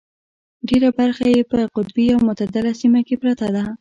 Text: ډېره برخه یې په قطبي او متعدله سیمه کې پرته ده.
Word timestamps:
ډېره 0.67 0.89
برخه 0.99 1.25
یې 1.33 1.41
په 1.51 1.59
قطبي 1.75 2.05
او 2.13 2.19
متعدله 2.27 2.71
سیمه 2.81 3.01
کې 3.07 3.15
پرته 3.21 3.47
ده. 3.55 3.63